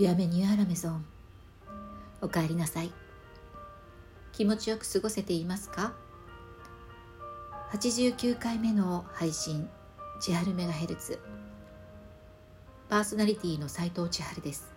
[0.00, 1.04] ビアメニューアラメゾン
[2.22, 2.90] おかえりなさい。
[4.32, 5.92] 気持ちよく過ごせていますか
[7.74, 9.68] ？89回目の配信
[10.22, 11.18] 千春メガヘルツ。
[12.88, 14.72] パーソナリティの斉藤千春です。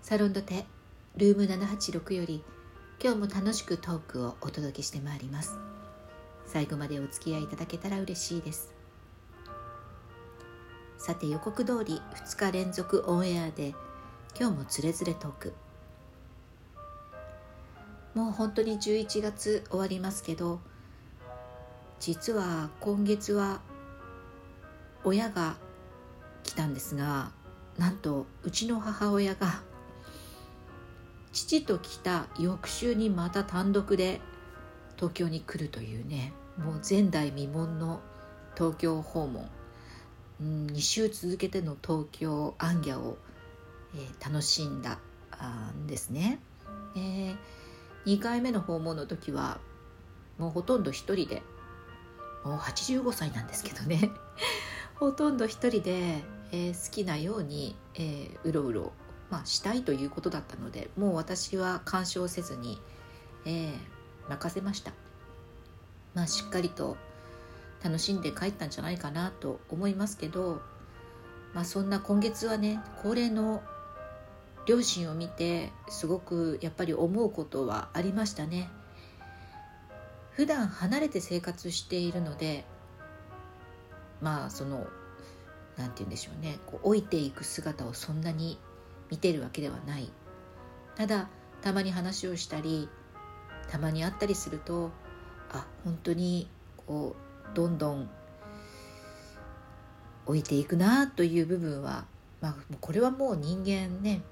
[0.00, 0.64] サロンドテ
[1.16, 2.44] ルーム786より
[3.02, 5.58] 今日も楽しくトークをお届けしてまいります。
[6.46, 8.72] 最後までお付き合いいただけたら嬉しいです。
[10.98, 13.74] さて予告通り2日連続オンエアで
[14.38, 15.54] 今日もつれづれトーク。
[18.14, 20.60] もう本当に11月終わりますけど
[21.98, 23.60] 実は今月は
[25.02, 25.56] 親が
[26.44, 27.32] 来たんですが
[27.76, 29.62] なんとうちの母親が
[31.32, 34.20] 父と来た翌週にまた単独で
[34.94, 38.00] 東京に来るというねもう前代未聞の
[38.56, 39.48] 東京訪問。
[40.40, 43.18] うん2週続けての東京アンギャを、
[43.96, 44.98] え、楽しんだ
[45.74, 46.38] んですね、
[46.96, 47.36] えー、
[48.06, 49.58] 2回目の訪問の時は
[50.38, 51.42] もうほとんど一人で
[52.44, 54.10] もう85歳なんですけどね。
[54.96, 58.92] ほとんど一人で、えー、好きなように、えー、うろうろ、
[59.30, 62.80] まあ、したいということだったのでもう私は干渉せずに、
[63.44, 63.76] えー、
[64.28, 64.92] 任せました。
[66.14, 66.96] まあしっかりと
[67.82, 70.62] 楽しんで帰ったんじゃないかなと思いますけど、
[71.54, 73.62] まあ、そんな今月はね高齢の
[74.66, 78.70] 両親を見てすごくやっぱり思うことはありましたね。
[80.30, 82.64] 普段離れて生活しているので
[84.20, 84.86] まあその
[85.76, 86.58] 何て言うんでしょうね。
[86.66, 88.58] こう老いていく姿をそんなに
[89.10, 90.10] 見てるわけではない。
[90.96, 91.28] ただ
[91.62, 92.88] たまに話をしたり
[93.68, 94.90] たまに会ったりすると
[95.50, 96.48] あ本当に
[96.86, 97.16] こ
[97.52, 98.08] うどんどん
[100.26, 102.06] 置いていくなという部分は、
[102.40, 104.22] まあ、これはもう人間ね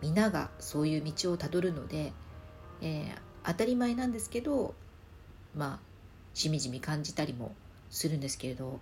[0.00, 2.12] 皆がそういう道をたどるので、
[2.80, 4.74] えー、当たり前なんですけど
[5.56, 5.78] まあ
[6.34, 7.54] しみじみ感じたりも
[7.90, 8.80] するんですけれど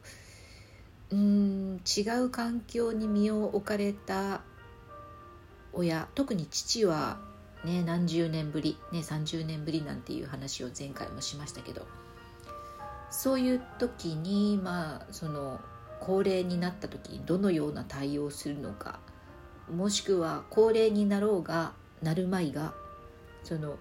[1.11, 4.43] うん違う環境に身を置かれた
[5.73, 7.19] 親特に父は
[7.65, 11.87] ね何十年ぶり、ね、30年ぶりなんていう話を前回もしましたけど
[13.11, 15.61] そういう時にまあその
[16.01, 18.99] 高齢になった時にどのような対応をするのか
[19.75, 21.73] もしくは高齢になろうが
[22.03, 22.75] なるまいが
[23.43, 23.77] その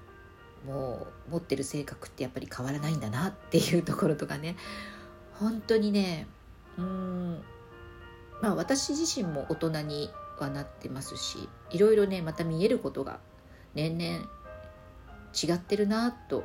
[0.65, 4.55] もう持ってる性格ってやっぱり変わらないんだなっていうところとかね
[5.33, 6.27] 本当にね
[6.77, 7.41] うん
[8.41, 10.09] まあ私自身も大人に
[10.39, 13.19] はなってますしいろいろねまた見えることが
[13.73, 14.27] 年々
[15.33, 16.43] 違ってるなと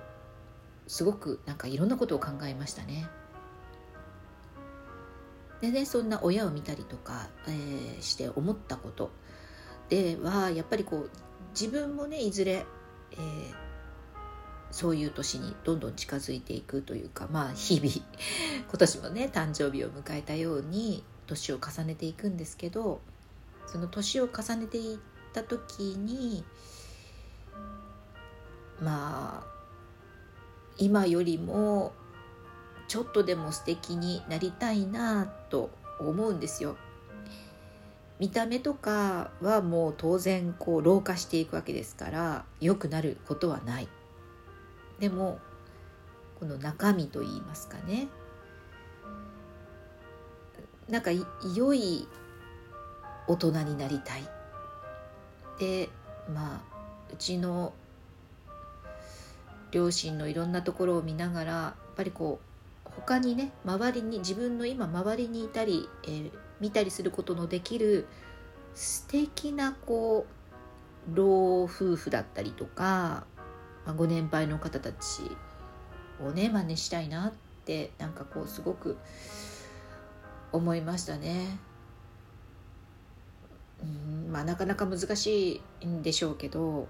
[0.86, 3.08] すごくなんかいろんなことを考えましたね。
[5.60, 9.10] でねそんな親を見たりとか、えー、して思ったこと
[9.90, 11.10] ではやっぱりこう
[11.50, 12.64] 自分もねいずれ、
[13.12, 13.18] えー、
[14.70, 17.92] そういう年にどんどん近づいていくというかまあ日々
[18.70, 23.00] 今年もね誕生日を迎えたように年を重ねていくんですけど
[23.66, 24.98] その年を重ねていっ
[25.32, 26.44] た時に
[28.80, 29.60] まあ
[30.78, 31.92] 今よりも
[32.86, 36.76] ちょっとでも素敵になりたいなと思うんですよ。
[38.20, 43.88] 見た目とかはもう当然こう老化していくわけですから良くなることはない。
[44.98, 45.38] でも
[46.38, 48.08] この中身といいますかね
[50.88, 52.06] なんか良い
[53.26, 54.22] 大人になりたい。
[55.58, 55.88] で
[56.32, 56.60] まあ
[57.10, 57.72] うちの
[59.70, 62.38] 両親のいろんなところを見ながらやっぱりこ
[62.86, 68.06] う他にね周りに自分の今周りにいたり、えー、見たりすることのできる
[68.74, 70.26] 素敵なこ
[71.12, 73.24] う老夫婦だったりとか、
[73.84, 75.22] まあ、ご年配の方たち
[76.22, 77.32] をね真似したいなっ
[77.64, 78.98] てなんかこうすごく
[80.52, 81.58] 思いましたね。
[83.82, 86.86] うんまあなかなか難しいんでしょうけど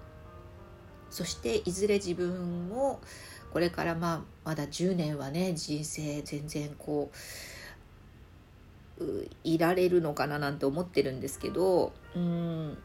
[1.09, 2.99] そしていずれ自分も
[3.51, 7.17] これからまあまだ10年はね人生全然こう
[9.43, 12.77] いられるのかななんて思ってるんですけどうん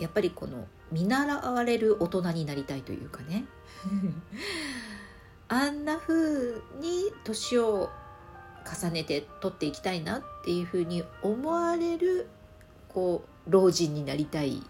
[0.00, 3.44] やっぱりこの見習われる大人になりたいというかね
[5.48, 7.90] あんな風に年を
[8.64, 12.28] 重ねて取っていきたいなっていう風に思われる
[12.88, 14.62] こう老人になりたい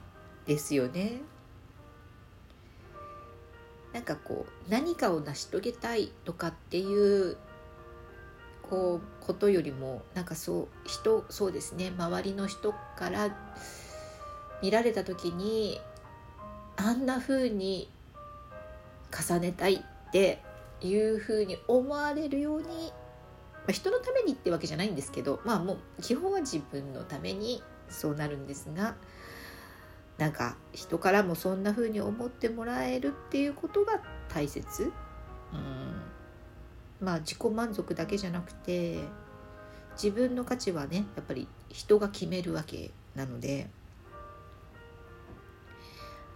[0.47, 1.21] ですよね。
[3.93, 7.37] なんかこう何かを成し遂げたいとかっていう
[8.71, 13.37] こうことよりもなんかそう人そうですね周りの人から
[14.63, 15.81] 見られた時に
[16.77, 17.91] あんな風に
[19.11, 20.43] 重ねたいって
[20.81, 28.97] いう風に思われるように、まあ、人のためにってわけじゃないんですけどまあもう基本は自分のためにそうなるんですが
[30.19, 34.93] なんか人からもそんな風に思ってもらえるっていうことが大切。
[35.53, 36.18] うん
[37.01, 39.01] まあ自己満足だけじゃなくて
[39.95, 43.69] 自分の価値はねやっぱり人が決めるわけなので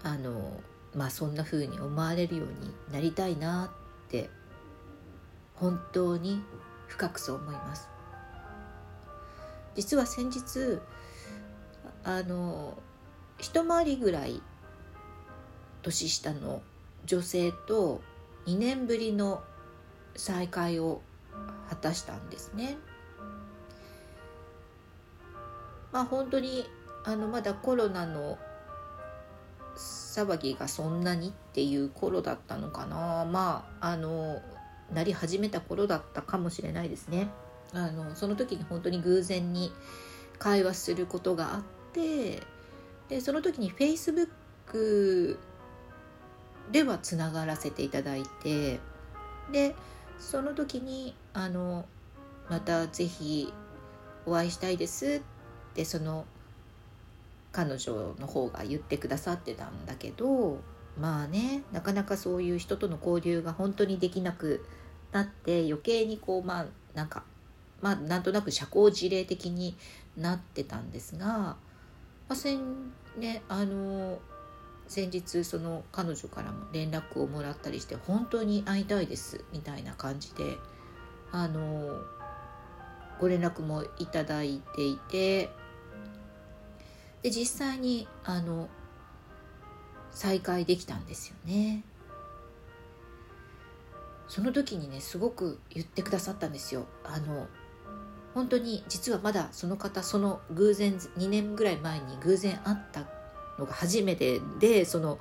[0.02, 0.60] あの
[0.94, 3.72] まあそんな風に思われるようになりたいな
[4.06, 4.28] って
[5.54, 6.42] 本当に
[6.88, 7.88] 深くそう思います。
[9.74, 10.80] 実は先日
[12.04, 12.76] あの
[13.38, 14.42] 一回りぐらい
[15.82, 16.62] 年下の
[17.06, 18.02] 女性と
[18.46, 19.42] 2年ぶりの
[20.16, 21.02] 再会を
[21.68, 22.76] 果たしたんですね。
[25.92, 26.66] まあ本当に
[27.04, 28.38] あのまだコロナの
[29.76, 34.42] 騒ぎがそんなにっていう頃だったのかなまああの
[34.92, 37.28] なり始めた頃だったかもしれないですね
[37.72, 39.72] あのその時に本当に偶然に
[40.38, 41.62] 会話することがあっ
[41.92, 42.42] て
[43.08, 45.38] でその時に Facebook
[46.70, 48.80] ではつながらせていただいて
[49.50, 49.74] で
[50.22, 51.84] その時にあの
[52.48, 53.52] また是非
[54.24, 56.24] お会いしたいですってその
[57.50, 60.60] 彼女の方が言ってくださってたんだけど
[60.98, 64.64] まあねなかなかそういう人との交流が本当にできなく
[65.10, 67.24] なって余計にこうまあなんか
[67.80, 69.76] まあなんとなく社交辞令的に
[70.16, 71.56] なってたんですが、ま
[72.28, 72.60] あ、先
[73.18, 74.18] ねあの
[74.92, 80.58] 先日その彼女からも連絡をもらったりして本当に会いたいですみたいな感じで
[81.30, 81.98] あの
[83.18, 85.48] ご連絡もいただいていて
[87.22, 88.68] で実際にあの
[90.10, 91.84] 再会できたんですよね。
[94.28, 96.84] その時にねすごく言ってくださったんですよ。
[97.02, 97.46] あの
[98.34, 103.21] 本当に実はまだその方その偶然2年ぐらい前に偶然会った
[103.62, 105.18] のが初めてでその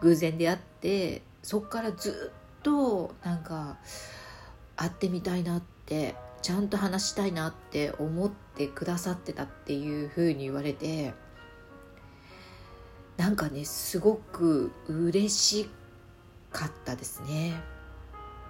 [0.00, 3.78] 偶然で会ってそっからずっとなんか
[4.76, 11.14] 会ってみたいなってちゃんと話したいなって思ってくださってたっていうふうに言われて
[13.16, 15.70] なんかねすごく嬉し
[16.52, 17.60] かったですね。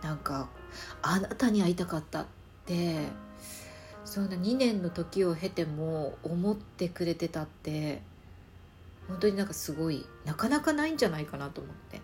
[0.03, 0.49] なんか
[1.03, 2.27] あなたに会いたかったっ
[2.67, 3.09] て
[4.05, 8.03] そんな2年の時を経ても思ってくれてたって
[9.09, 12.01] 本当になんかすごいなかなかないんじゃないかなと思って。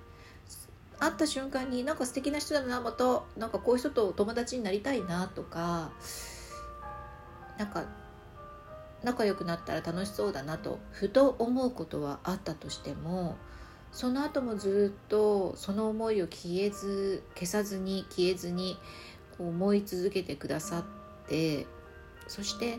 [1.01, 5.93] 会った瞬間になんか素敵な人だなまたなんかこういう人と友達になりたいなとか
[7.59, 7.85] なんか
[9.03, 13.37] 仲良くなったら楽しそうだなとふと思うことはあったとしても
[13.93, 18.79] その後もずっとその思いを消えず消さずに消えずに
[19.39, 21.67] こう思い続けてくださって
[22.29, 22.79] そして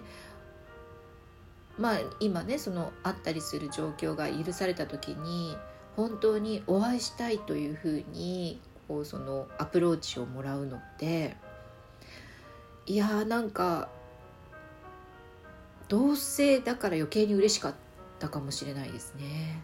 [1.77, 5.57] まあ今ねその会ったりする状況が許された時に
[5.95, 11.35] 本当にお会いしたいというふうにこうそのアプローチをもらうのって
[12.85, 13.89] いやーなんか
[15.87, 17.75] 同性だから余計に嬉しかっ
[18.19, 19.61] たかもしれないですね。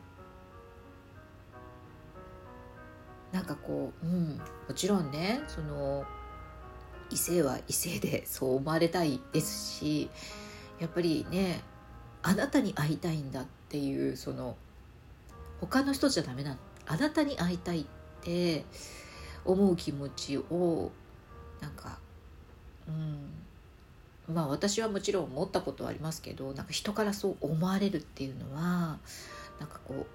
[3.32, 6.05] なんかこう、うん、もちろんねその
[7.10, 10.10] 異性は異性でそう思われたいですし
[10.79, 11.62] やっぱりね
[12.27, 14.57] あなたに会いたいんだっていうその
[15.62, 17.86] 他の人じゃダメなあなたに会いたいっ
[18.22, 18.65] て
[19.46, 20.91] 思う気持ちを
[21.62, 22.00] なんか
[22.88, 23.31] うん。
[24.34, 28.98] まあ私はもちろん持ったことはありますけどなんか人からそう思われるっていうのは
[29.57, 30.05] なんかこ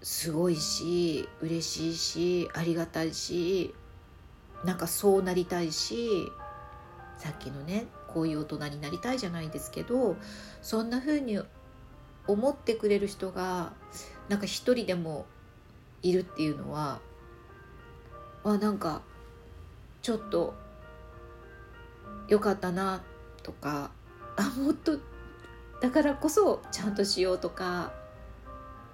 [0.00, 3.74] うすごいし嬉しいしありがたいし
[4.64, 6.32] なんかそうなりたいし
[7.18, 10.16] さっきのねこういう大人になりたいじゃないですけど
[10.62, 11.40] そんな風に
[12.26, 13.72] 思ってくれる人が
[14.28, 15.26] なんか一人でも
[16.02, 17.00] いるっていうのは
[18.44, 19.02] あなんか
[20.02, 20.54] ちょっと
[22.28, 23.02] 良かったな
[23.42, 23.90] とか
[24.36, 24.98] あもっと
[25.80, 27.92] だからこそちゃんとしようとか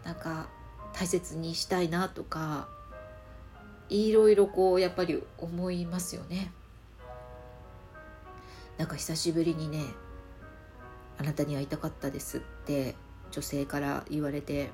[0.04, 0.48] なんか
[0.92, 2.68] 大切にしたいなとか
[3.88, 6.52] いろいろこうやっぱり思いますよね。
[8.78, 9.84] なんか久しぶりにね
[11.18, 12.94] 「あなたに会いたかったです」って
[13.30, 14.70] 女性から言われて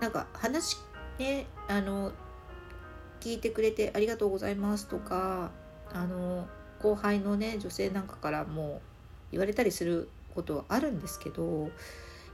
[0.00, 0.76] なんか話
[1.18, 2.12] ねあの
[3.20, 5.50] 聞いてくれてありがとうございますとか
[5.92, 6.46] あの
[6.80, 8.80] 後輩のね女性なんかからも
[9.32, 11.70] 言われたりすることはあるんですけど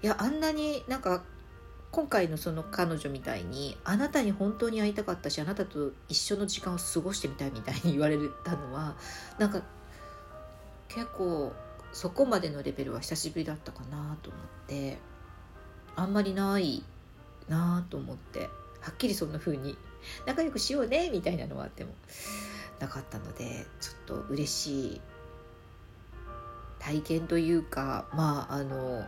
[0.03, 1.23] いやあんなになんか
[1.93, 8.97] 今回のその彼女みたいにあなたに本当に会いたかったしあなたと一緒の時間を過ごしてみたいみたいに言われたのは
[9.39, 9.63] なんか
[10.89, 11.53] 結構
[11.93, 14.97] そこまでのレベルは久しぶりだったかなと思って
[15.95, 16.83] あんまりない
[17.49, 18.49] なと思って
[18.81, 19.77] はっきりそんな風に
[20.27, 21.93] 仲良くしようねみたいなのはあっても
[22.79, 25.01] なかったのでちょっと嬉しい
[26.79, 29.05] 体験というかまああの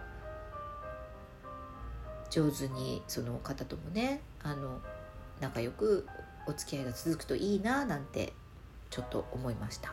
[2.34, 4.80] 上手にその方ともねあの
[5.40, 6.04] 仲良く
[6.48, 8.32] お付き合いが続くといいななんて
[8.90, 9.92] ちょっと思いました。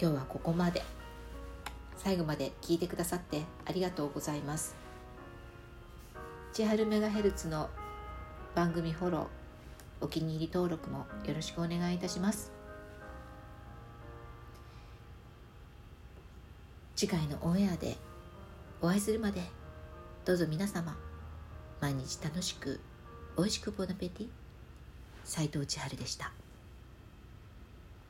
[0.00, 0.82] 今日はここまで。
[1.98, 4.74] 最後まで聞いてくださってありがとうございます。
[6.54, 7.68] 千春メガヘルツの
[8.54, 9.26] 番組フォロー
[10.00, 12.50] お気に入り登録もよろしくお願いいたします。
[16.96, 17.98] 次回のオンエアで
[18.84, 19.40] お会いするまで
[20.24, 20.96] どうぞ皆様
[21.80, 22.80] 毎日楽しく
[23.36, 24.28] おいしくボナペティ
[25.22, 26.32] 斉藤千春でした。